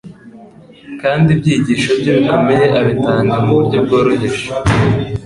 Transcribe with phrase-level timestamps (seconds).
[1.01, 4.45] kandi ibyigisho bye bikomeye abitanga mu buryo bworoheje